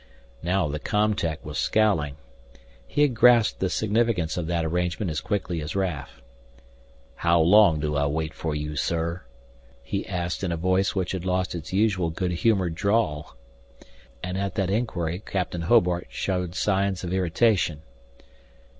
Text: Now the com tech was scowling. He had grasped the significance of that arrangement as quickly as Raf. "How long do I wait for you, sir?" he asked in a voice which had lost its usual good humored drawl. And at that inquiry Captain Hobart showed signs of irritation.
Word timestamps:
Now 0.41 0.67
the 0.67 0.79
com 0.79 1.13
tech 1.13 1.45
was 1.45 1.59
scowling. 1.59 2.15
He 2.87 3.03
had 3.03 3.13
grasped 3.13 3.59
the 3.59 3.69
significance 3.69 4.35
of 4.35 4.47
that 4.47 4.65
arrangement 4.65 5.11
as 5.11 5.21
quickly 5.21 5.61
as 5.61 5.75
Raf. 5.75 6.23
"How 7.17 7.39
long 7.39 7.79
do 7.79 7.95
I 7.95 8.07
wait 8.07 8.33
for 8.33 8.55
you, 8.55 8.75
sir?" 8.75 9.21
he 9.83 10.07
asked 10.07 10.43
in 10.43 10.51
a 10.51 10.57
voice 10.57 10.95
which 10.95 11.11
had 11.11 11.23
lost 11.23 11.53
its 11.53 11.71
usual 11.71 12.09
good 12.09 12.31
humored 12.31 12.73
drawl. 12.73 13.37
And 14.23 14.39
at 14.39 14.55
that 14.55 14.71
inquiry 14.71 15.21
Captain 15.23 15.61
Hobart 15.61 16.07
showed 16.09 16.55
signs 16.55 17.03
of 17.03 17.13
irritation. 17.13 17.83